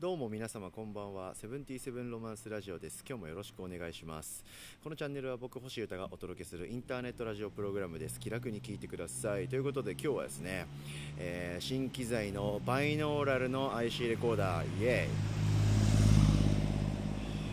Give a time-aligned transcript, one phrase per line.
[0.00, 1.34] どうも皆様こんばんは。
[1.34, 3.04] セブンティーセブンロマンスラジオです。
[3.06, 4.42] 今日もよろしくお願いします。
[4.82, 8.18] このチャンネルは僕星歌がお届けするインターネットラジオプログラムです。
[8.18, 9.46] 気楽に聞いてください。
[9.46, 10.66] ということで今日はですね、
[11.18, 14.66] えー、新機材のバイノーラルの IC レコーダー。
[14.80, 15.06] イエ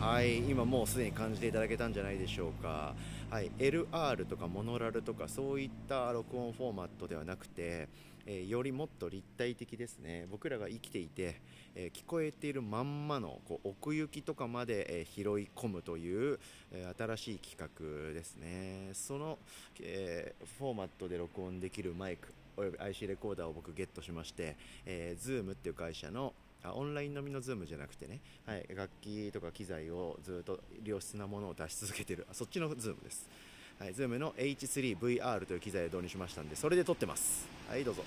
[0.00, 0.02] イ。
[0.02, 0.38] はい。
[0.38, 2.94] 今もうすでに感じていただけたんじゃないでしょうか。
[3.30, 7.90] はい、LR とかモノラルとかそういった録音フォーマットではなくて
[8.30, 11.40] えー、よりもっと立体的ですね僕らが生きていて、
[11.74, 16.38] えー、聞こえているまんまのこう奥行きとかまで、えー、拾い込むという、
[16.70, 19.38] え新しい企画ですねその、
[19.80, 22.28] えフォーマットで録音できるマイク
[22.58, 33.28] および IC レコーダーを僕ゲットしまして、えー、Zoom っていう会社のあオンラインのみの Zoom じゃなくてね、はい、楽器とか機材をずっと良質なものを出し続けてるそっちの Zoom です。
[33.78, 37.46] はい、Zoom の H3VR という機材を導入しましたんで、それで撮ってます。
[37.70, 38.02] はい、どうぞ。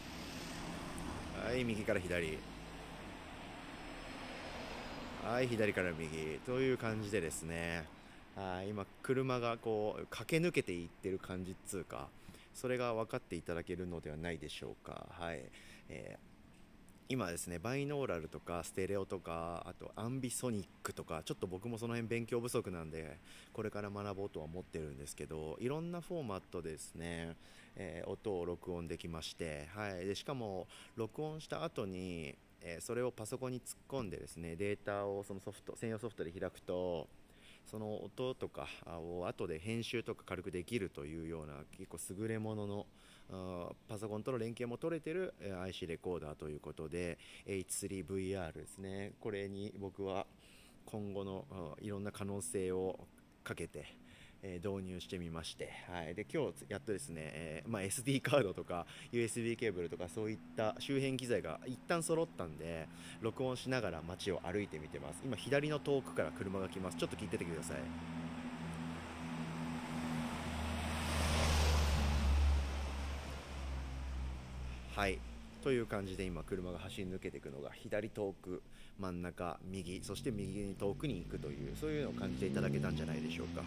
[1.46, 2.38] はい、右から左。
[5.24, 6.40] はい、左から右。
[6.46, 7.86] という感じでですね、
[8.36, 12.10] はい今、車がこう、駆け抜けていってる感じっつうか、
[12.54, 15.08] それが分かっていただけるのではないでしょうか。
[15.12, 15.40] はい。
[15.88, 16.31] えー
[17.12, 23.18] 今ですねバイノーラルとかステレオとかあとアンビソニックとかちょっと僕もその辺勉強不足なんで
[23.52, 27.36] これから学ぼうとは思ってるんですけどいろんなフォーマットですね、
[27.76, 37.10] えー、音を録音できまして、はい、でしかも録音した後に、えー、それをパソコンに突っ込んでですねデータをそのソフト専用ソフトで開くと
[37.70, 42.86] その音とかを後で編集とか軽くできるというような結構優れものの
[43.88, 49.14] パソコンとの連携も取れてる IC レコーダーということで H3VR ですね。
[49.20, 50.26] これに僕は
[50.86, 53.08] 今後のいろんな可能性を
[53.44, 53.86] かけて
[54.44, 62.88] え導入してみまして、はい、で今日やっとですね、えー、まあ、SD カードとか USB ケーブルとかそういった周辺機材が一旦揃ったんで
[63.22, 65.22] 録音しながら街を歩いてみてます。
[65.24, 66.98] 今左の遠くから車が来ます。
[66.98, 68.31] ちょっと聞いててください。
[74.96, 75.20] はい。
[75.64, 78.62] という感じで今車が走り抜けていくのが左遠く
[79.00, 83.62] 真ん中右そして右に遠くに行くというそういうのを感じていただけたんじゃないでしょうか。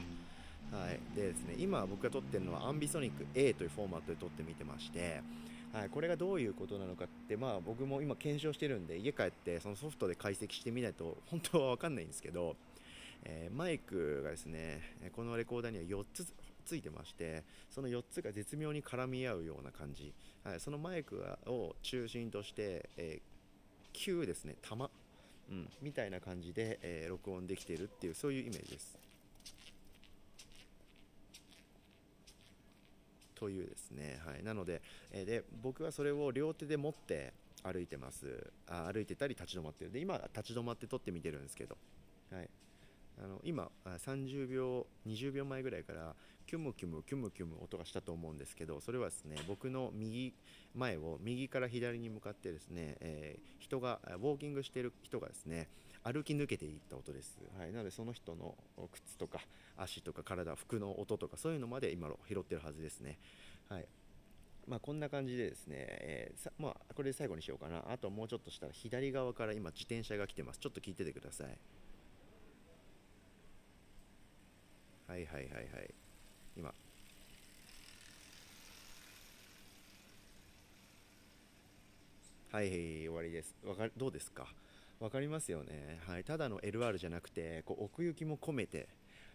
[0.72, 5.22] はい、でですね今僕が撮ってるのはアンビソニック A というフォーマットで撮ってみてまして、
[5.72, 12.56] はい、これがどういうことなのかって、まあ、僕も今検証してるんで家帰ってそのソフトで解析してみないと本当は分かんないんですけど、
[13.22, 14.80] えー、マイクがですね
[15.14, 16.26] このレコーダーには4つ
[16.64, 24.90] ついてましてその4つが絶妙に絡み合うような感じ、はい、そのマイクを中心として、えー、9ですね玉、
[25.50, 28.98] うん、みたいな感じで、えー、録音できているっていうそういうイメージです。
[33.34, 34.80] というですね、はい、なので,、
[35.10, 38.52] え、で僕はそれを両手で持って歩いてます。
[38.66, 39.92] あ歩いてたり立ち止まってる。
[39.92, 41.76] で今立ち止まって撮ってみてるんですけど、
[42.30, 42.48] はい、
[43.22, 46.14] あの今30秒20秒前ぐらいから
[46.46, 50.34] キュムキュムキュムキュム音がしたと思うんですけどそれはですね僕の右
[50.74, 55.68] 前を右から左に向かってですね、えー、人がウォーキングしている人がですね
[56.02, 58.54] 歩き抜けていった音です、はい、なのでその人の
[58.92, 59.38] 靴とか
[59.76, 63.18] 足とか体服の音とかそういうのまで今拾ってるはずですね
[63.68, 63.86] はい
[64.66, 67.84] まあ、こんな感じでですね、えー、まあ、これで最後にしようかな。
[67.86, 70.58] あともうちょっとしたら左側から今自転車が来てます。
[70.58, 71.58] ちょっと聞いててください。
[75.14, 75.94] はいはいはいはい。
[76.56, 76.74] 今。
[82.50, 83.54] はい、終わりです。
[83.64, 84.48] わかどうですか？
[84.98, 88.88] 分かりますよね、はい、ただの LR じゃなくてこう奥行きも込めて、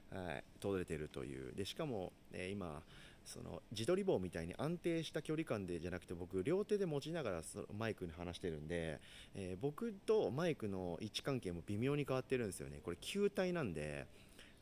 [0.10, 2.82] はい、通れてるというでしかも、えー、今
[3.26, 9.00] その自撮り棒みたいに安定した距離感でじゃなくて僕両手で持ちながらそのマイクに話してるんで、
[9.36, 14.08] えー、僕とマイクの位置関係も微妙に変わってるんですよねこれ球体なんで、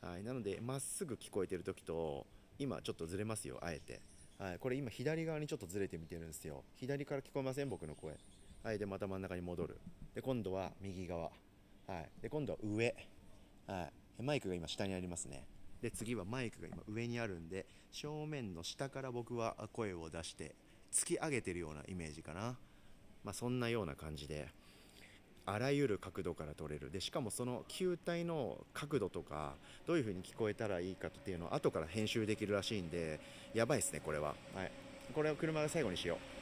[0.00, 2.26] はい、なのでまっすぐ聞こえてる時と
[2.58, 4.00] 今ちょっとずれますよあえて、
[4.38, 6.64] はい、これ今左側にちょっとずれてみてるんですよ。
[6.76, 8.16] 左から聞こえません僕の声。
[8.62, 9.80] はい、でまた真ん中に戻る。
[10.14, 11.30] で今度は右側、
[11.86, 12.94] はい、で今度は上、
[13.66, 15.46] はい、マイクが今下にありますね。
[15.80, 20.54] で次はマイクが今上にあるんで正面の下から僕は声を出して
[20.92, 22.56] 突き上げてるようなイメージかな、
[23.22, 24.48] まあ、そんなような感じで。
[25.50, 26.90] あらゆる角度から撮れる。
[26.90, 29.54] でしかもその球体の角度とか
[29.86, 33.18] どういう風に聞こえたらいいかっていうのを後から編集できるらしいんで
[33.54, 34.70] やばいですねこれは、はい、
[35.14, 36.37] これを車が最後にしよう。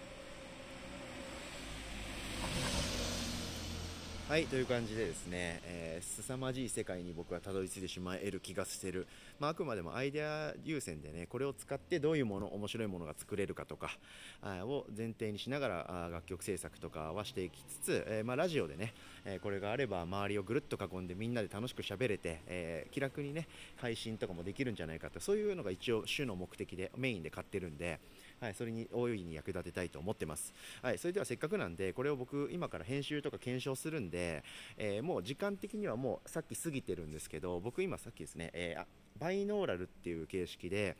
[4.28, 9.06] はいという感じでですね、えー、凄まじい世界に僕はたどり着いてしまえる気がしてる、
[9.38, 13.96] まあ、あくまでもアイデア優先でねこれを使ってどういうもの面白いものが作れるかとか
[14.42, 18.94] あを前提にしながらあ楽曲制作とかはしていきつつ、えー、まあ、ラジオでね、
[19.24, 23.46] えー、これがあれば周りをぐるっと囲んでみんなで楽しく喋れて、え気楽にね
[23.76, 28.00] 配信とかもできるんじゃないかとそういうのが一応主の目的でメインで買ってるんで。
[28.40, 30.52] はい、それに大いに役立てたいと思ってます。
[30.82, 34.44] はい、それではせっかくなんで、これを僕、今から編集とか検証するんで、
[34.76, 38.84] えー、もう時間的にはもうさっき過ぎてるんですけど、僕今さっきですね、えー、
[39.18, 40.96] バイノーラルっていう形式で、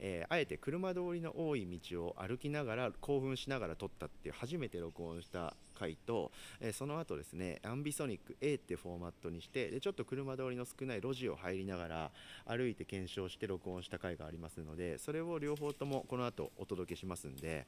[0.00, 6.30] えー、あえて車通りの多い道を歩きながら興奮しながら撮ったっていう初めて録音した回と、
[6.60, 12.10] え、その後ですねアンビソニック A ってフォーマットにしてでちょっと車通りの少ない路地を入りながら
[12.46, 17.66] 歩いて検証して録音した回がありますのでそれを両方ともこの後お届けしますんで、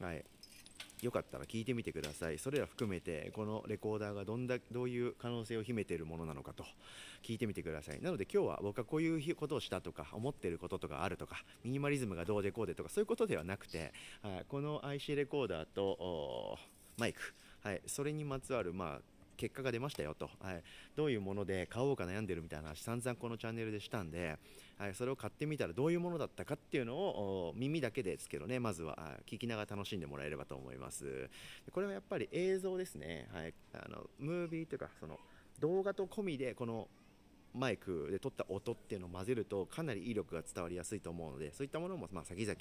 [0.00, 0.24] はい、
[1.02, 2.38] よかったら聞いてみてください。
[2.38, 6.64] それら含めてこのレコーダーがどんだどういう可能性を秘めているものなのかと
[7.22, 8.02] 聞いてみてください。
[8.02, 13.92] なので今日は僕はこういうことをしたとか思っていることとかあるとかミニマリズムがどうでこうでとかそういうことではなくて、
[14.22, 16.58] はい、この IC レコーダーと
[16.98, 17.20] マイク、
[17.62, 19.00] はい、それにまつわるまあ
[19.36, 20.62] 結果が出ましたよと、はい、
[20.96, 24.36] どういうもので買おうか悩んでるみたいな話散々このチャンネルでしたんで、
[24.76, 28.98] はい、それを買ってみたらどういうものだったかっていうのを耳だけですけどねまずは。
[29.26, 31.30] 聞きながら楽しんでもらえればと思います。
[31.70, 35.18] これはやっぱり映像ですね、はい、あのムービーというかその
[35.60, 36.88] 動画と込みでこの
[37.54, 42.56] マイクで撮った音っていうのを混ぜるとかなり威力が伝わりやすいと思うのでそういったものもまあ先々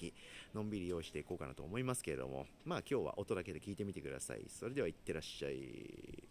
[0.55, 4.45] のんびり用意していこうかなと思いますけれどもまあ今日は音だけで聞いてみてください。
[4.49, 6.23] それではいってらっしゃい。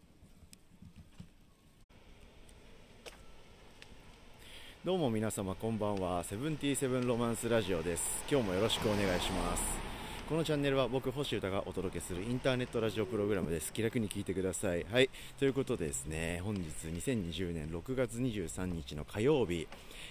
[4.85, 6.23] どうも皆様こんばんは。
[6.23, 8.25] セブンティーセブンロマンスラジオです。
[8.31, 9.96] 今日もよろしくお願いします。
[10.29, 13.73] このチャンネルは僕星歌がお届けするインターネットラジオプログラムです。
[13.73, 14.85] 気楽に聞いてください。
[14.91, 15.09] はい。
[15.39, 16.41] ということでですね。
[16.43, 19.69] 本日2020年6月23日の火曜日、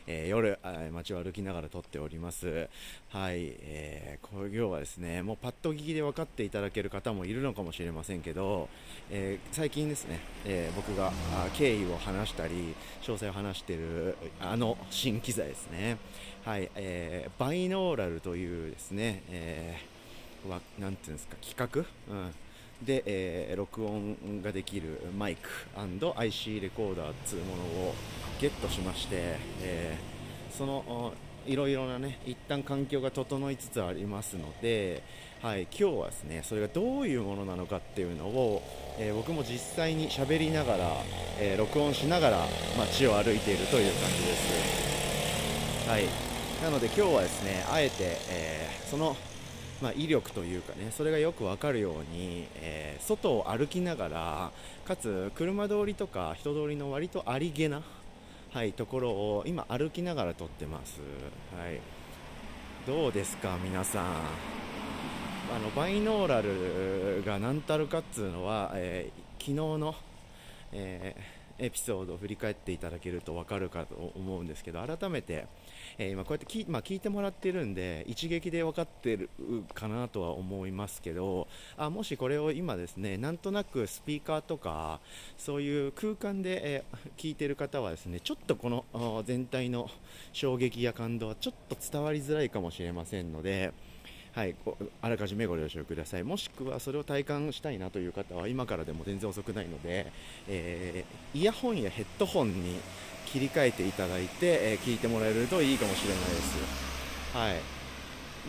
[0.08, 0.58] えー、夜
[0.94, 2.70] 街を歩きながら撮っております。
[3.10, 8.70] はい、えー、今日はですねもうパッと聞きで分かっていただける方もいるのかもしれませんけど、
[9.12, 11.12] えー、最近ですね、えー、僕が
[11.56, 15.98] 経緯を話したり詳細を話しているあの新機材ですね。
[16.46, 19.96] はい、えー、バイノーラルというですね、えー
[20.50, 22.32] はなんていうんですか企画、うん、
[22.86, 27.96] で、えー、録音ができるマイク &IC レコーダーというものを
[28.40, 31.14] ゲットしまして、えー、その
[31.48, 35.04] いろいろなね一旦環境が整いつつありますので、
[35.42, 38.64] はい、今日はですねそれがどういうものなのかっていうのを、
[38.98, 40.90] えー、僕も実際に喋りながら、
[41.40, 42.38] えー、録音しながら
[42.78, 45.90] 街を歩いているという感じです。
[45.90, 46.06] はい。
[46.64, 49.16] なので今日はですねあえて、えー、その
[49.81, 54.51] まあ、威力というかねそれがよくわかるように、えー、外を歩きながら
[54.86, 57.81] かつ車通りとか人通りの割とありげな、
[58.54, 61.01] はい、ところを今歩きながら撮ってます、
[61.57, 61.81] はい、
[62.88, 64.06] どうですか皆さん。
[65.54, 69.95] あのバイノーラルが何たるかっつうのは、えー、昨日の、
[70.72, 75.48] えー、エピソードを振り返っていただけると分かるかと思うんですけど改めて
[75.98, 79.30] えー、今こうやって聞,、まあ、聞いてもらってるんで一撃で分かってる
[79.74, 81.48] かなとは思いますけど
[81.78, 85.00] あもしこれを今ですねなんとなくスピーカーとか
[85.38, 89.90] そういう空間で、えー、聞いてる方はですねちょっとこの全体の
[90.34, 93.74] 衝撃や感動はちょっと伝わりづらいかもしれませんので。
[94.36, 94.56] はい、
[95.02, 96.24] あらかじめご了承ください。
[96.24, 100.12] もしくはそれを体感したいなという方は今からでも全然遅くないので、
[100.50, 102.82] えー、イヤホンやヘッドホンに
[103.25, 106.58] 切り替えていただいて、えー、聞いてもらえるといいかもしれないです。
[107.34, 107.54] はい。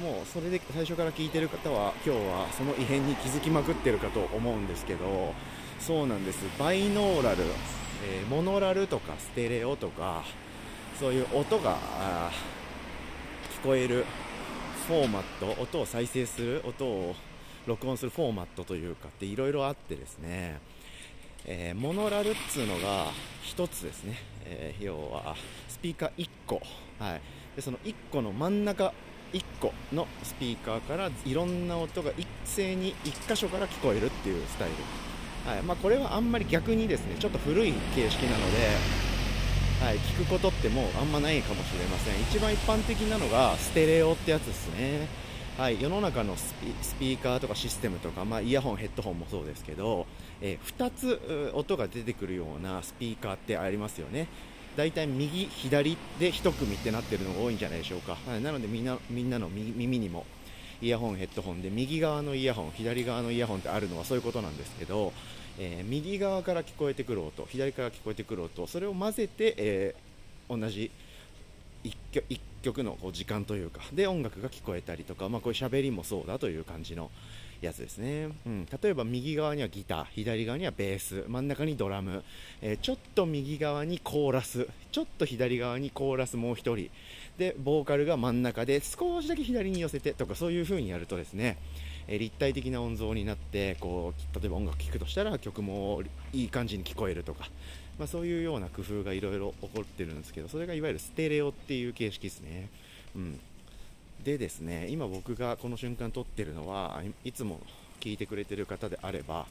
[0.01, 5.35] もうそれで最初から聞いてる方は今日はその異変に気づきまくってるかと思うんですけど
[5.79, 6.45] そうなんです。
[6.59, 7.45] バイノーラル、
[8.05, 10.25] えー、モノラルとかステレオとか
[10.99, 11.79] そういう音が
[13.63, 14.05] 聞こえる
[14.87, 17.17] フォーマット音を再生する音を
[17.67, 20.61] 録音するフォーマットというかっていろいろあってですね。
[21.45, 23.07] えー、モノラルっつうのが
[23.45, 25.37] 1つですね、えー、要は
[25.69, 26.61] スピーカー1個、
[26.99, 27.21] はい、
[27.55, 28.93] でその1個の真ん中
[29.33, 34.71] 1個のスピーカーからいろんな音が一斉に1箇所から聞こえるっていうスタイ
[35.47, 35.63] ル、はい。
[35.63, 39.06] まあ、これはあんまり逆にですねちょっと古い形式なので、
[39.81, 45.07] はい、聞くことってもうあんまないかもしれません一番一般的なのがステレオってやつですね
[45.59, 46.55] はい、世の中のス
[47.01, 50.07] ピーカーとかシステムとか、まあ、イヤホン、ヘッドホンもそうですけど、
[50.43, 54.29] えー、2つ音が出てくるようなスピーカーってありますよね。
[54.77, 58.19] だいい右、左で1組ってなってるのが多いんじゃないでしょうか。
[58.27, 60.27] はい、なのでみんなみんなの耳にも
[60.83, 61.63] イヤホン、ヘッドホン。
[61.63, 65.13] で右側のイヤホン、左側のイヤホンってあるのはそういうことなんですけど、
[65.59, 70.91] えー、右側から聞こえてくる音左から聞こえてくる音それを混ぜて、えー、同じ
[71.85, 77.11] 1曲のこう時間というかで音楽が聞こえたりとか、まあ、こういう喋りもそうだという感じの
[77.63, 82.23] やつですね、うん、例えば右側にはギター左側にはベース真ん中にドラム、
[82.61, 86.91] えー、ちょっと右側にコーラスちょっと左側にコーラスもう1人。
[87.39, 91.59] でボーカルが真ん中で少しだけ左に寄せてとかそういう風にやるとですね
[92.09, 96.03] え立体的な音像になってこう例えば音楽聴くとしたら曲も
[96.33, 97.49] いい感じに聞こえるとか、
[97.99, 102.69] まあ、そういうような工夫がいろいろ起こってるんですけどそれがいわゆるステレオっていう形式ですね。
[103.15, 103.41] うん
[104.25, 107.61] でですね今僕がこの瞬間撮ってるのはいつも
[108.01, 109.47] 聞いてくれてる方であれば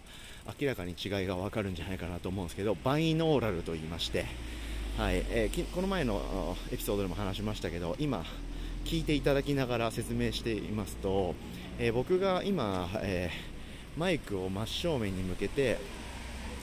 [0.60, 4.26] 明らかに違いがわかるんじゃないかなと思うんですけどバイノーラルと言いまして、
[4.98, 8.24] はいえー、この前のエピソードでも話しましたけど今
[8.86, 11.36] 聞いていただきながら説明していますと
[11.78, 15.78] えー、僕が今、えー、マイクを真正面に向けて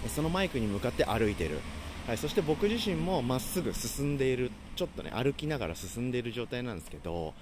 [0.09, 1.61] そのマイクに向かって歩いてる、
[2.07, 7.35] はい、そして僕自身もまっすぐ進んでいるちょっとね歩きながら進んでいる状態なんですけど、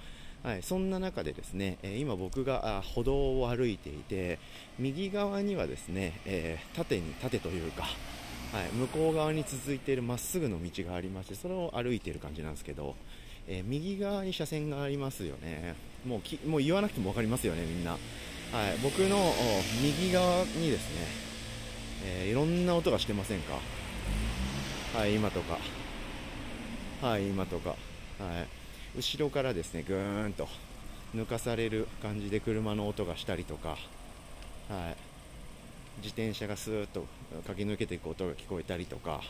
[0.43, 4.37] はい、そんな中でですね、え、今僕が歩道を歩いていて
[4.77, 7.85] 右側にはですね、え、縦に縦というか、
[8.51, 12.95] はい、向こう側に続いているまっすぐの道がありましてそれを歩いている感じなんですけど、
[13.47, 15.75] えー、右側に車線がありますよね。
[16.05, 17.99] もうきもう言わなくても分かりますよねみんな、はい、
[18.83, 19.33] 僕の
[19.81, 21.07] 右側にですね、
[22.05, 23.53] えー、いろんな音がしてませんか？
[24.97, 25.57] はい今とか。
[27.01, 27.69] はい今とか。
[27.69, 27.77] はい。
[28.97, 30.49] 後ろからですねぐーんと
[31.15, 33.77] 抜かされる感じで車の音がしたりとか、はい、
[35.97, 37.05] 自転車がスーッと
[37.47, 39.21] 駆け抜けていく音が聞こえたりとか、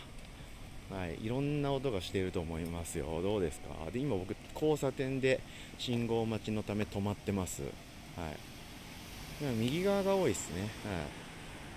[0.91, 5.39] はい、いろんな音がしていると思いますよ、どうですか、で今、僕、交差点で
[5.77, 10.69] 信号待ちのため止まってます、はい、右側が多いですね、はい、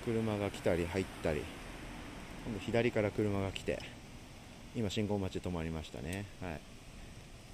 [0.05, 1.43] 車が来たり入ったり、
[2.45, 3.81] 今度左から車が来て、
[4.75, 6.59] 今、信号待ちで止まりましたね、は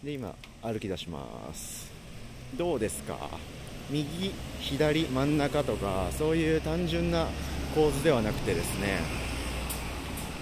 [0.02, 1.90] い、で今、歩き出します、
[2.56, 3.38] どうですか、
[3.90, 7.26] 右、左、真ん中とか、そういう単純な
[7.74, 8.98] 構図ではなくてですね、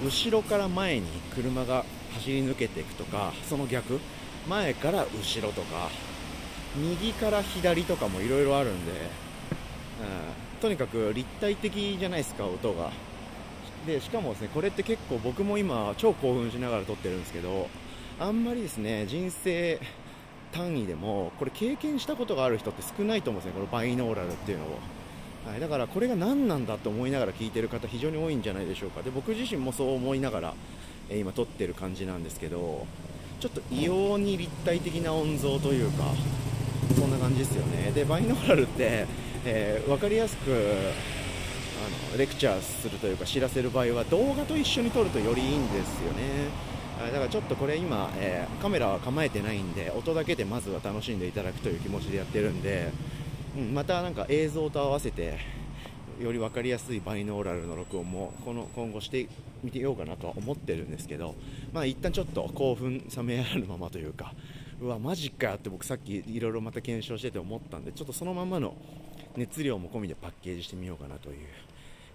[0.05, 3.99] 後ろから前に車が走り抜けていくとかその逆
[4.49, 5.91] 前から後ろとか
[6.77, 8.99] 右から左とかもいろいろあるんで、うん、
[10.61, 12.91] とにかく立体的じゃないですか音が。
[13.87, 17.69] でしかもですねこれって結構僕も今超興奮しながら撮ってるんですけど
[18.19, 19.81] あんまりですね人生
[20.53, 23.59] 単位でもこれ経験したことがある人って少ないと思うんですね。
[23.59, 24.79] このバイノーラルっていうのを。
[25.47, 29.03] はい、だからこれが何なんだと思いながら聞いてる方非常に多いんじゃないでしょうか。
[29.03, 30.55] で僕自身もそう思いながら、
[31.09, 32.87] えー、今撮ってる感じなんですけど
[33.41, 36.05] ちょっと異様に立体的な音像というか
[36.95, 37.93] そんな感じですよね。
[37.93, 39.07] でバイノーラルって、
[39.47, 46.78] えー、分かりやすくあのレクチャーするというか知らせる場合は動画と一緒に撮るとよりいいんですよね。
[46.99, 52.91] だからちょっとこれ今、えー、カメラは構えてないんで音だけでまずは楽しんでいただくという気持ちでやってるんで
[53.57, 55.39] うん、またなんか映像と合わせて
[56.21, 59.29] より分かりやすいバイノーラルの録音もこの今後して
[59.63, 61.35] みてようかなとは思ってるんですけど、
[61.73, 64.33] まあ一旦ちょっと興奮冷めやらぬままというか
[64.81, 68.75] うわマジかって僕さっきいろいろまた検証してて思ったんでちょっとそのままの
[69.37, 71.37] 熱量も込みでパッケージしてみようかなという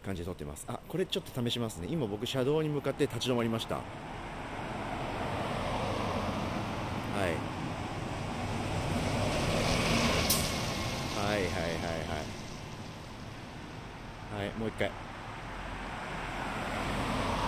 [0.06, 0.66] 感じで撮ってます。
[0.68, 1.88] あこれちょっと試しますね。
[1.90, 3.82] 今僕車道に向かって立ち止まりました。
[7.14, 7.54] はい。
[11.16, 12.44] はいはいはいはい。
[14.34, 14.90] はいもう一回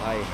[0.03, 0.25] はいはい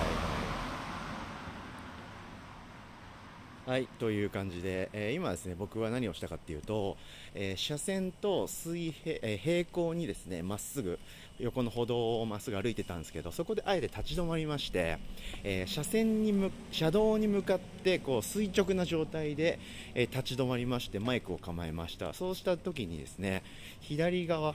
[3.72, 6.98] はいという感じで、えー、今ですね僕は何をしたかっていうと、
[7.34, 11.00] えー、車線と水平,、えー、平行にですねまっすぐ
[11.40, 14.98] 横の歩道をまっすぐ歩いてたんですけどそこであえて立ち止まりまして、
[15.46, 19.58] え、車線にむ車道に向かってこう垂直な状態で、
[19.96, 22.14] え、立ち止まりましてマイクを構えました。
[22.14, 23.42] そうした時にですね
[23.80, 24.54] 左側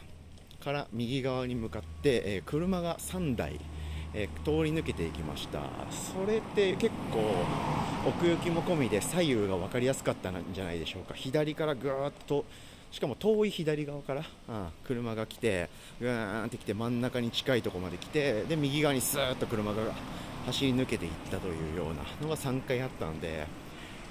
[0.62, 3.58] から右側に向かって、え、車が3台
[4.18, 7.20] えー、通り抜けていきましたそれって結構
[8.08, 12.46] 奥行きも込みで左右が分かりやすかったんじゃないでしょうか左からぐーっと
[12.90, 15.68] しかも遠い左側から、うん、車が来て、
[16.00, 19.82] ぐーんって来て真ん中に近いところまで来て、で、右側にスーッと車が
[20.46, 23.46] 走り抜けていったというようなのが3回あったんで、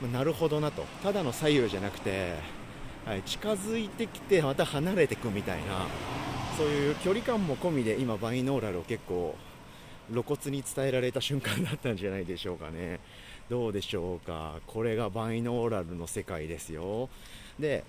[0.02, 0.84] まあ、なるほどなと。
[1.02, 2.36] ただの左右じゃなくて、
[3.06, 5.88] はい、近づいてきてまた離れていくみたいな、
[6.56, 9.36] そういう距離感も込みで今バイノーラルを結構
[10.10, 13.00] 露骨に伝えられた瞬間だったんじゃないでしょうかね。
[13.50, 14.60] どうでしょうか。
[14.68, 17.10] これがバイノーラルの世界ですよ。
[17.60, 17.84] で、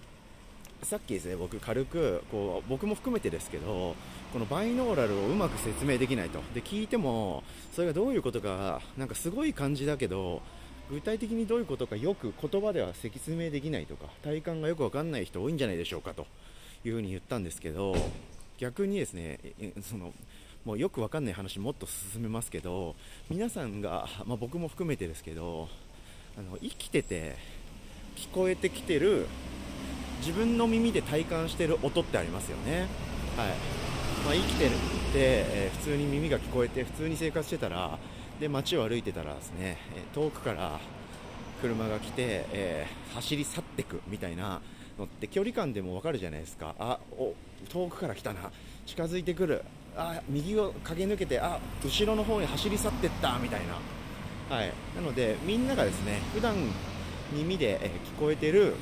[0.82, 3.96] さっきですね僕軽くこう僕も含めてですけど
[4.32, 7.42] このバイノーラルをうまく説明できないとで聞いても
[7.72, 10.42] それがどういうことかなんかすごい感じだけど
[10.90, 16.26] 具体的にどういうことかよく言葉では説明できないとか体感がよく分かんない人多いんじゃないでしょうかと
[16.84, 17.96] いうふうに言ったんですけど
[18.58, 19.40] 逆にですね
[19.82, 20.12] その
[20.66, 22.96] もうよく分かんない話もっと進めますけど
[23.30, 25.68] 皆さんが、まあ、僕も含めてですけど
[26.36, 27.36] あの生きてて
[28.16, 29.28] 聞こえてきてる
[30.18, 32.88] 自分の耳で体感してる音ってありますよね、
[33.36, 33.48] はい。
[34.24, 34.78] まあ、生きてるって、
[35.14, 37.96] えー、普通に耳が聞こえて普通に生活してたら
[38.40, 39.76] で街を歩いてたらですね、
[40.14, 40.80] 遠くから
[41.62, 44.60] 車が来て、えー、走り去ってくみたいな
[44.98, 46.74] のって距離感でも分かるじゃないですか。
[46.80, 47.34] あお
[47.68, 48.50] 遠くから来たな。
[48.84, 49.62] 近づいてくる。
[49.96, 53.60] あ右を駆け抜けてあ後ろの方に走り去っていったみたい
[54.48, 56.54] な、はい、なのでみんながですね普段
[57.32, 58.74] 耳で、聞こえてる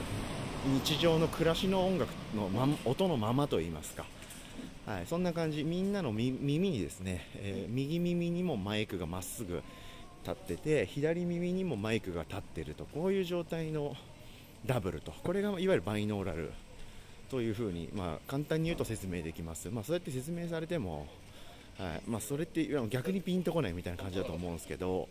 [0.85, 4.04] 日常の暮らしの音楽の、ま、音のままといいますか、
[4.87, 5.64] はい、そんな感じ。
[5.64, 9.62] みんなの耳にですね、えー、右耳にもマイクがまっすぐ
[10.26, 13.94] 立ってて左耳にもマイクが立ってるとこういう状態の
[14.66, 15.12] ダブルと。
[15.12, 16.52] これがいわゆるバイノーラル
[17.30, 21.06] というふうに、まあ、簡単に言うと説明できます、まあ、そうやって説明されても、
[21.78, 22.02] はい。
[22.06, 25.08] まあ、それって逆にピンとこないみたいな感じだと思うんですけど、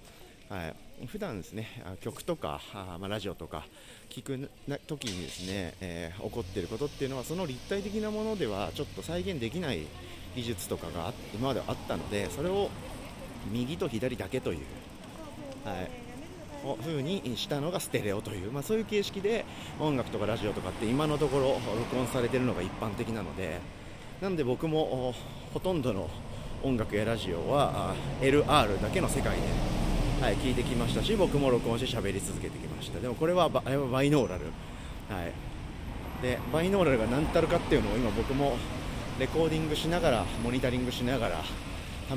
[0.49, 1.67] はい、普段ですね
[2.01, 3.65] 曲とかあ、まあ、ラジオとか
[4.09, 9.87] 聞くな時にですね、えー、起こっていることっていうのはその立体的なものではちょっと再現できない
[10.35, 12.69] 技術とかが今まではあったのでそれを
[13.51, 14.59] 右と左だけという、
[15.65, 15.91] はい、
[16.81, 19.45] 風にしたのがステレオという、まあ、そういう形式で
[19.79, 23.59] 音楽とかラジオとかって今のところ録音されてるのが一般的なので
[24.21, 25.13] なんで僕も
[25.53, 26.09] ほとんどの
[26.63, 29.83] 音楽やラジオは LR だけの世界で
[30.23, 33.01] はい、聞いてきましたし僕も録音して喋り続けてきました。
[33.01, 34.45] でもこれはババイノーラル、
[35.09, 35.33] はい、
[36.21, 38.55] でバイノーラルが何たるかっていうのを今僕も
[39.19, 41.43] レコーディングしながらモニタリングしながら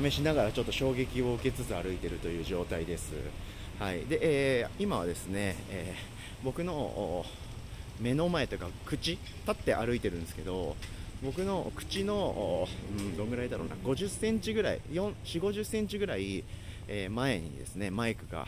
[0.01, 3.11] 試しながらちょっと衝撃を受けつつ歩いているという状態です、
[3.79, 4.05] はい。
[4.05, 7.25] でえー、今はですね、えー、僕の
[7.99, 10.75] 目の前というか口立って歩いてるんですけど
[11.23, 12.67] 僕の口の、
[12.97, 16.43] うん、どんぐらいだろうな50センチぐらい4 4 50センチぐらい
[16.87, 18.47] えー、前にですねマイクが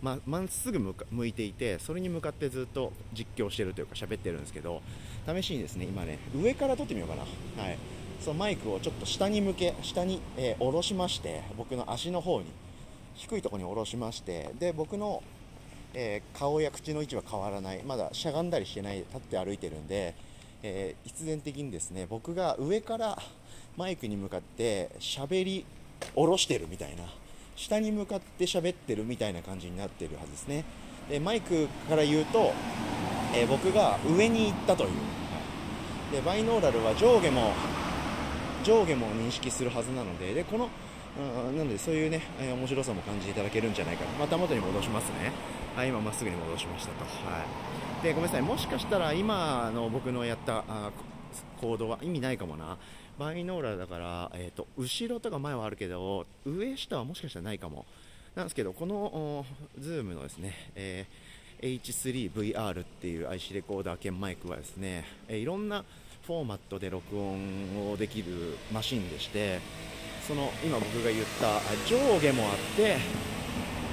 [0.00, 4.82] まっすぐ向いていてそれに向かってずっと実況してるというか喋ってるんですけど
[5.26, 7.78] 試しにですね今ね上から撮ってみようかな、はい、
[8.20, 12.46] そのマイクをちょっと下に向け下に、えー、下ろしまして僕の足の方に
[13.22, 15.22] 低いところに下ろしましてで僕の、
[15.94, 17.82] えー、顔や口の位置は変わらない。
[17.84, 20.14] まだしゃがんだりしてない立って歩いてるんで、
[20.64, 23.16] えー、必然的にですね僕が上から
[23.76, 25.64] マイクに向かって喋り
[26.14, 27.04] 下ろしてるみたいな
[27.54, 30.64] 下に向かって喋ってるみたいな感じになってるはずですね。
[31.08, 32.52] でマイクから言うと、
[33.34, 34.90] えー、僕が上に行ったという。
[36.10, 37.52] でバイノーラルは上下も
[38.64, 40.68] 上下も認識するはずなのででこの
[41.16, 44.10] なのでそういうね、えー、面白さも感じていただけるんじゃないかな。
[44.18, 45.32] また元に戻しますね。
[45.76, 47.04] はい今まっすぐに戻しましたと。
[47.04, 47.44] は
[48.00, 48.02] い。
[48.02, 48.42] でごめんなさい。
[48.42, 50.90] もしかしたら今の僕のやったあ
[51.60, 52.78] 行動は意味ないかもな。
[53.18, 57.84] バイノーラだから、えーと、後ろとか前はあるけど上下はもしかしたらないかも。
[58.34, 59.44] なんですけどこの
[59.78, 65.84] ズームのですね、えー、H3VR っていう IC レコーダー兼マイクはですね、え、いろんな
[66.26, 69.60] フォーマットで録音をできるマシンでして
[70.26, 72.96] その今僕が言った上下もあって、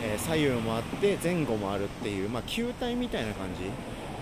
[0.03, 3.63] えー、左右もあって前後もあるっていう、まあ、球体みたいな感じ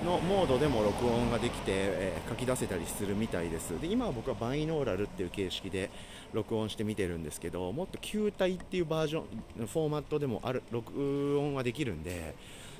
[0.05, 3.79] のモードでも録音ができて、えー、書き出せたりするみたいです。
[3.81, 5.89] で今は僕はバイノーラルっていう形式で
[6.33, 12.35] 録音してみてるんですけどもっと球体っていうバージョンフォーマットでもある録音はできるんで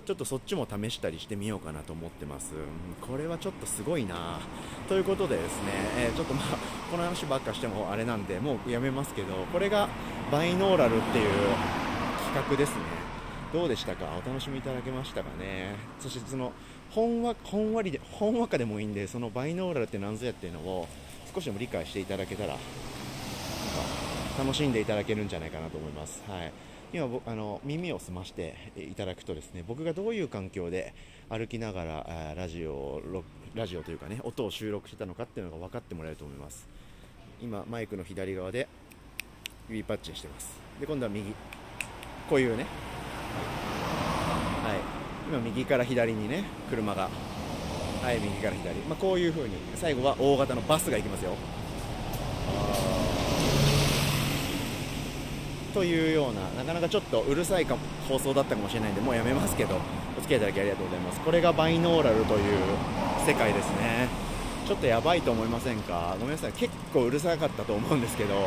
[0.08, 2.54] ちょっとそっちも試したりしてみようかなと思ってます。
[3.02, 4.40] これはちょっとすごいな。
[4.88, 6.46] ということでですね、え、ちょっとまあ
[6.90, 9.90] この話ばっかしてもあれなんでもうやめますけどこれが
[10.32, 11.30] バイノーラルっていう
[12.34, 12.84] 企画ですね。
[13.52, 14.06] どうでしたか？
[14.26, 15.76] お楽しみいただけましたかね？
[16.00, 16.54] そしてその
[16.90, 20.88] ほんわほんわりでほんわかでもいいんでそのバイノーラルって何ぞやっていうのを
[21.36, 22.56] 少しでも理解していただけたら
[24.40, 26.24] 楽しんでいただけるんじゃないかなと思います。
[26.30, 26.54] はい。
[26.94, 30.94] 今あの耳を澄ましていただくとですね僕がどういう環境で
[31.30, 33.02] 歩きながらラジオ
[33.56, 36.68] ラジオというかね音を収録してたのかっていうのが分かってもらえると思います。
[37.42, 38.68] 今マイクの左側で
[39.70, 40.60] 指パッチンしてます。
[40.80, 41.34] で今度は右。
[42.30, 42.66] こういうね。
[44.64, 44.78] はい。
[45.30, 47.10] 今右から左にね車が。
[48.02, 49.56] はい右から左、まあ、こういう風に。
[49.76, 51.36] 最後は大型のバスが行きますよ。
[55.78, 57.78] というようななかなかちょっとうるさいか
[58.10, 59.76] 放送だったかもしれないんでもうやめますけど
[60.18, 61.20] お付き合いいただきありがとうございます。
[61.22, 62.58] これがバイノーラルという
[63.28, 64.08] 世界ですね。
[64.68, 66.16] ちょっとやばいと思いませんか？
[66.20, 66.54] ごめんなさい。
[66.54, 68.42] 結構うるさかったと思うんですけど、は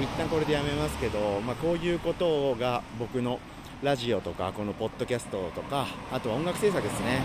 [0.00, 3.40] い、一旦これでやめますけど、まあ、こういうことが僕の
[3.82, 7.20] ラジオとかこのポッドキャストとかあとは音楽制作ですね。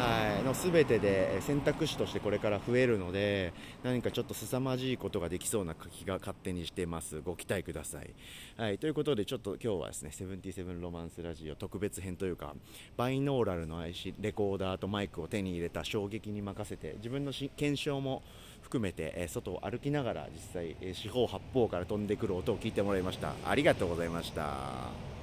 [0.00, 7.20] はい、の全てで選択肢としてこれから増えるので何かちょっと凄まじいことができそうな気が勝手にしてます。
[7.20, 8.10] ご期待ください、
[8.56, 12.54] はい、ということでちょっと今日はですねセブンティセブンロマンスラジオ特別編というか
[12.96, 18.22] バイノーラルの IC レコーダーとマイクを手に入れた衝撃に任せて自分の検証も
[18.62, 23.34] 含めて、え外を歩きながら実際、え四方八方から飛んでくる音を聞いてもらいました。
[23.44, 25.19] ありがとうございました。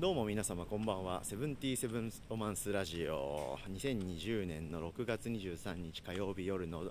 [0.00, 1.20] どうも皆様こんばんは。
[1.24, 3.58] セブンティーセブンロマンスラジオ。
[3.70, 6.84] 2020年の6月23日火曜日夜の、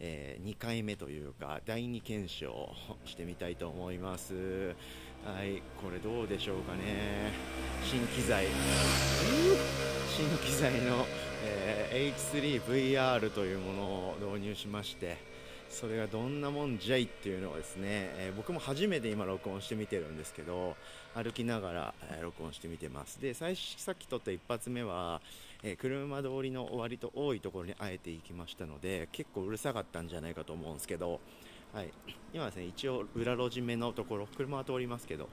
[0.00, 2.68] えー、2回目というか第2検証
[3.04, 4.34] してみたいと思います。
[5.24, 7.30] はいこれどうでしょうかね。
[7.84, 8.46] 新機材
[10.08, 11.06] 新機材の、
[11.44, 15.18] えー、H3VR というものを導入しまして
[15.70, 20.76] それがどんなもんじゃいっていうのをですね、えー、僕も初めて今録音してみてるんですけど
[21.16, 23.20] 歩きながら、え、録音してみてます。
[23.20, 25.22] で最初さっき撮った一発目は、
[25.62, 31.20] えー、車通りの割と多いところにあえて行きましたので結構うるさかったんじゃないかと思うんですけど、
[31.72, 31.88] はい、
[32.34, 35.28] 今ですね一応裏路地目のところ車は通りますけど、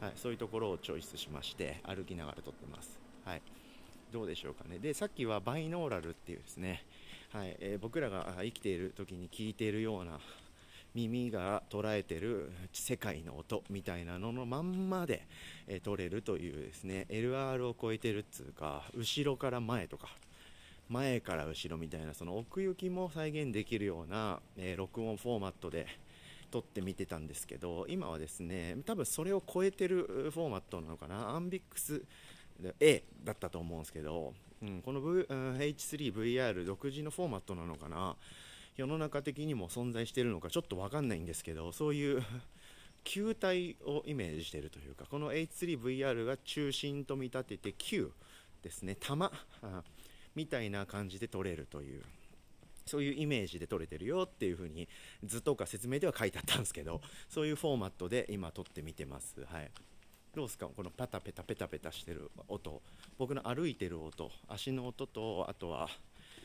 [0.00, 3.42] はい、そういうところをチョイスしまして歩きながら撮ってます、はい、
[4.12, 4.78] どうでしょうかね。
[4.78, 6.84] でさっきはバイノーラルっていうですね
[7.34, 7.56] はい。
[7.58, 10.20] えー、僕らが生きている時に聞いているような
[10.94, 15.26] 耳が捉えてる世界の音みたいなののまんまで、
[15.66, 20.08] え、撮れるというですね LR を超えてるっつうか後ろから前とか
[20.88, 25.86] 前から後ろみたいなその奥行きも再現できるような、え、録音フォーマットで
[26.50, 32.02] 撮ってみてたんですけど今はですね多分それを超えてるフォーマットなのかなアンビックス
[32.78, 34.32] A だったと思うんですけど
[34.64, 38.16] うん、この、v うん、H3VR 独自のフォーマットなのかな
[38.76, 42.22] 世の中的にも存在しているのかちょっと分かんないんですけどそういう
[43.04, 48.10] 球体をイメージしているというかこの H3VR が中心と見立てて球
[48.62, 49.30] ですね玉
[50.34, 52.02] みたいな感じで撮れるという
[52.86, 54.88] そういうイメージで撮れてるよっていう風に
[55.22, 59.44] 図とか説明では書いてあったんですけどそういうフォーマットで今撮ってみてます。
[59.44, 59.70] はい。
[60.34, 60.66] どうですか？
[60.66, 62.82] このパタペタペタペタしてる音。
[63.16, 64.30] 僕の歩いてる音。
[64.48, 65.88] 足の音とあとは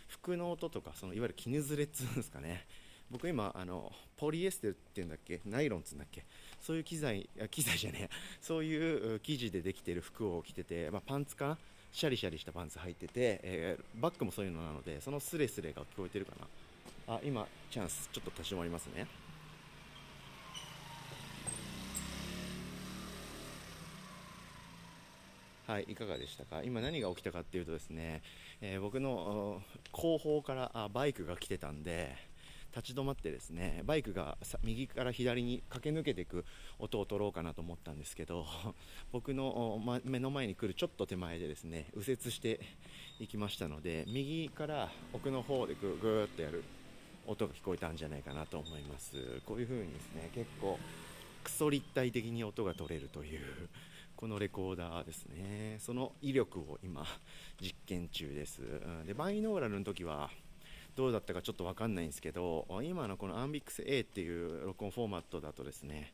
[0.09, 2.65] 服の音とかそのいわゆる絹ずれっつうんですかね。
[3.09, 5.39] 僕今あのポリエステルって言うんだっけ？
[5.45, 6.25] ナイロンっつうんだっけ？
[6.61, 11.57] そういう機材機材じゃねえそういう生地でできてる服を着てて、まあ、パンツかな？
[11.91, 16.33] シャリシャリしたパンツ履いてて、えー、バッグもそういうのなのでそのスレスレが聞こえてるか
[17.07, 17.15] な。
[17.15, 19.07] あ今チャンスちょっと立ち止まりますね。
[25.69, 26.63] はい、いかがでしたか？
[26.63, 28.23] 今何が起きたかっていうとですね、
[28.59, 32.15] えー、僕の後方からあバイクが来てたんで
[32.75, 36.43] 立ち止まってですねバイクが右から左に駆け抜けていく
[36.79, 38.47] 音を取ろうかなと思ったんですけど
[39.13, 42.59] 僕の、ま、目の前に来るちょっと手前でですね右折して
[43.19, 46.63] いきましたので右から奥の方でぐーっとやる
[47.27, 49.39] 音が聞こえたんじゃないかなと思います。
[49.45, 50.79] こういう風にですね結構
[51.43, 53.69] クソ立体的に音が取れるという
[54.19, 55.77] このレコーダーですね。
[55.79, 57.05] その威力を今
[57.57, 58.65] 実験中です、う
[59.03, 60.29] ん、でバイノーラルの時は
[60.97, 66.13] どうだったかちょっと分かんないんですけど今のこの AMBIX-A っていう録音フォーマットだとですね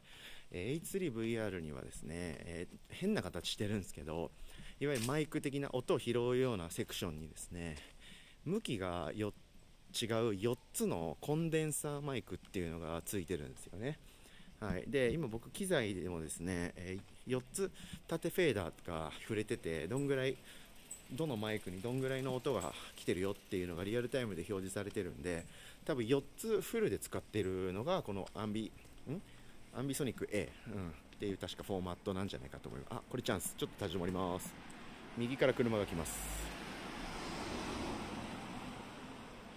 [0.52, 4.32] H3VR にはですね、えー、変な形してるんですけど
[4.80, 7.76] いわゆるマイク的な音を拾うようなセクションにですね
[8.44, 9.32] 向きが違う
[9.90, 13.98] 4つのコンデンサーマイクっていうのがついてるんですよね。
[14.60, 17.72] はい、で今僕機材でもですね、えー、4つ
[18.08, 20.36] 縦フェーダーが触れててどんぐらい
[21.12, 25.46] どのマイクにどんぐらいの音が来てるよっていうのがリアルタイムで表示されてるんで
[25.86, 28.72] 多分4つフルで使ってるのがこのアンビ
[29.10, 29.22] ん？
[29.78, 32.90] アンビソニック A、うん、っていう確かフォーマットなんじゃないかと思います。
[32.94, 33.54] あこれチャンス。
[33.58, 34.54] ちょっと立ち止まります。
[35.18, 36.14] 右から車が来ます。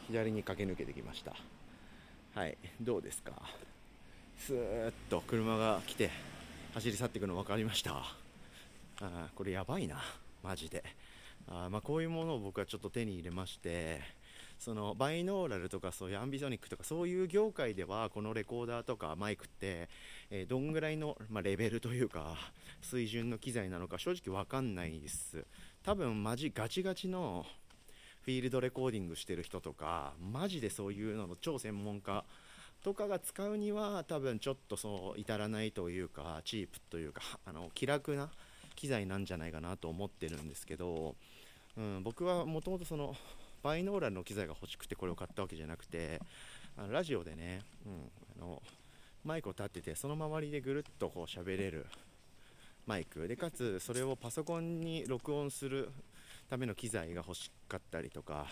[0.09, 1.35] 左に駆け抜けてきました。
[2.35, 3.33] はいどうですか？
[4.38, 6.11] スーッと車が来て
[6.74, 8.04] 走り去っていくの分かりました。
[9.00, 9.96] あこれやばいな。
[10.42, 10.85] マジで。
[11.50, 14.02] あまあ、こういうものを僕はちょっと手に入れまして
[14.59, 19.88] そのバイノーラルとかそういうアンビソニックとかそういう業界ではこのレコーダーとかマイクって、
[20.31, 22.37] えー、どんぐらいの、まあ、レベルというか
[22.83, 25.44] 水準の機材なのか正直分かんないです。
[25.85, 27.46] 多分マジガチガチの
[28.22, 32.24] フィールドレコーディングしてる人とかマジでそういうのの超専門家
[32.82, 38.30] とかが使うには多分ちょっとそう至らないというかチープというか あの気楽な
[38.76, 41.16] 機材なんじゃないかなと思ってるんですけど、
[41.76, 43.16] うん、僕はもともとその
[43.62, 46.20] バイノーラルの機材が欲しくてこれを買ったわけじゃなくて
[46.76, 48.62] あのラジオでね、うん、あの
[49.24, 51.86] マイクを立ててその周りでぐるっとこう喋れる
[52.86, 53.28] マイク。
[53.28, 55.90] でかつそれをパソコンに録音する
[56.48, 58.46] ための機材が欲しかったりとか、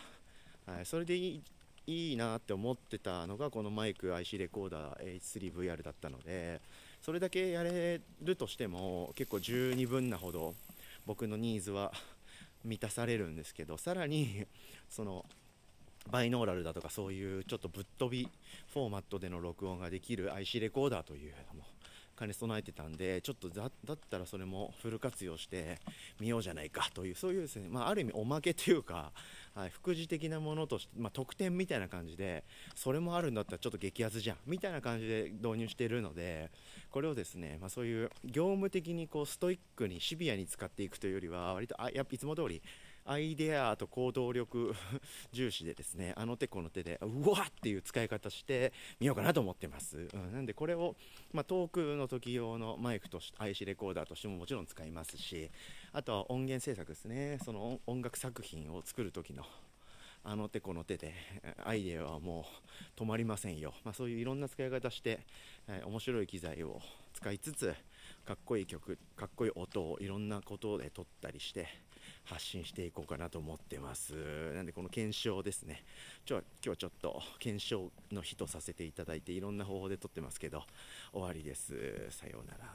[0.66, 1.42] はい、それでい
[1.86, 6.60] いいなって思ってたのがこのマイク IC レコーダー H3VR だったので
[7.00, 10.54] それだけやれるとしても結構十二分なほど
[11.06, 11.92] 僕のニーズは
[12.64, 14.46] 満たされるんですけどさらに
[14.90, 15.24] その
[16.10, 18.28] バイノーラルだとかそういうちょっとぶっ飛び
[18.72, 21.64] フォーマットでの録音ができる IC レコーダーというのも
[22.18, 25.78] 兼ね備えてたんでちょっとだったらそれもフル活用して
[26.18, 29.12] みようじゃないかというそういうですね、まあ、ある意味おまけというか、
[29.56, 36.50] はい、副次的なものとして、まあ、特典みたいな感じでそれもあるんだったらちょっと激アツじゃんみたいな感じで導入しているので
[36.90, 42.60] これをですね、まあ、そういう業務的にこうストイックにシビアに使っていくというよりは割とあやいつも通り
[43.06, 44.74] アイデアと行動力
[45.32, 50.96] 重視でですねあの手この手でうわっていう使い方してみようかなと思ってます、うん、なんでこれを、
[51.32, 55.50] まあ、トークの時用のマイクとし IC レコーダーとしてももちろん使いますし
[55.92, 57.38] あとは音源制作ですね。
[57.44, 59.44] その音楽作品を作る時の
[60.28, 61.14] あの手この手で
[61.64, 62.44] アイデアはも
[62.96, 65.20] う止まりませんよ、まあ、そういういろんな使い方して、
[65.68, 66.80] えー、面白い機材を
[67.14, 67.72] 使いつつ
[68.24, 71.68] かっこいい曲かっこいい音をいろんなことで撮ったりして
[72.26, 74.52] 発信していこうかなと思ってます。
[74.54, 75.84] なんでこの検証ですね。
[76.24, 80.64] ちょ今日ちょっと検証の日とさせていただいていろんな方法で撮ってますけど
[81.12, 81.74] 終わりです。
[82.10, 82.70] さようなら。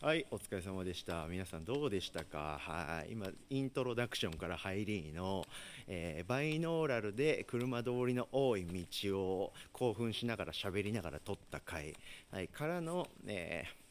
[0.00, 1.26] はい、お疲れ様でした。
[1.28, 2.58] 皆さんどうでしたか？
[2.60, 5.46] はい、今、イントロダクションから入りの、
[5.88, 11.94] えー、バイノーラルで車通りの多い道を興奮しながら喋りながら撮った回、
[12.30, 13.83] はい、からの、えー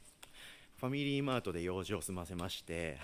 [0.83, 2.97] ファミリーマートで用事を済ませまして、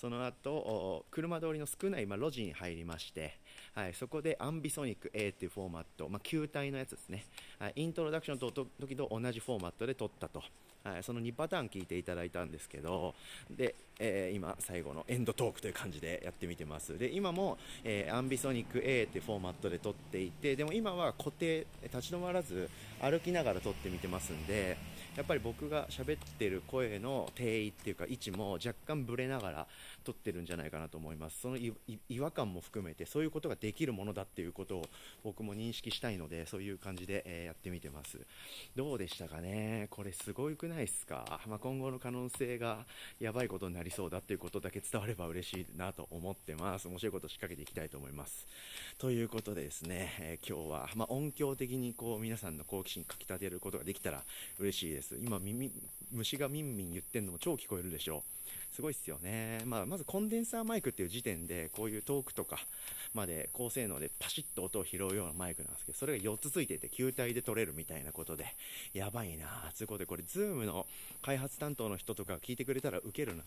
[0.00, 3.36] その後車通りの少ない、ま、路地に入りまして、
[3.74, 7.24] はい、そこでアンビソニック A っていうフォーマット、ま、球体のやつですね、
[7.58, 10.44] はい、イントロダクションと時と同じフォーマットで撮ったと。
[10.84, 13.14] はい、その2パターン聞いていただいたんですけど、
[13.50, 16.98] で、えー、今、最後のエンドトークという感じでやってみてます。
[16.98, 22.68] で、今も、えー、アンビソニック A っていうフォーマットで撮っていて、でも今は固定、立ち止まらず
[23.00, 24.76] 歩きながら撮ってみてますんで、
[25.16, 29.66] やっぱり僕が喋ってる声の定位っていうか位置も若干ブレながら
[30.04, 31.40] 撮ってるんじゃないかなと思います。
[31.40, 31.74] その違
[32.20, 34.86] 和感も含めてそういうことができるものだっていうことを
[35.22, 38.18] 僕も認識したいのでそういう感じで、えやってみてます。
[38.76, 39.88] どうでしたかね？
[39.90, 42.84] これすごくないですか、まあ、今後の可能性が
[43.18, 46.88] やばいことになりそうだっていうことだけ伝われば嬉しいなと思ってます。
[46.88, 48.46] 面白いこと仕掛けていきたいと思います。
[48.98, 54.22] ということでですね、えー、今日は、まあ、音響的にこう皆さんの好奇心かきたてることができたら
[54.58, 55.16] 嬉しいです。
[55.16, 55.70] 今耳
[56.12, 58.22] 虫がみんみん言ってるのも超聞こえるでしょう。
[58.72, 62.58] すごいっすよね、まあ、まずコンデンサーマイクっていう時点でこういうトークとか
[63.14, 68.46] まで高性能でパシッと音を拾うようなマイクなんですけどそれが4つついてて球体で撮れるみたいなことで
[68.92, 70.86] やばいなつうことでこれ Zoom の
[71.22, 73.42] 開発担当の人とか聞いてくれたらウケるな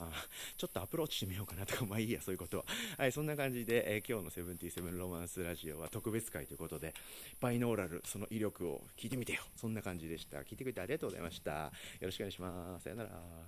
[0.58, 2.64] ちょっとアプローチしてみようかなとかまあいいやそういうことは。
[2.98, 6.94] はいそんな感じで、えー、今日の77ロマンスラジオは特別会ということで
[7.42, 9.42] バイノーラルその威力を聞いてみてよ。
[9.56, 10.40] そんな感じでした。
[10.40, 11.52] 聞いてくれてありがとうございました。
[11.52, 12.84] よろしくお願いします。
[12.84, 13.48] さよなら。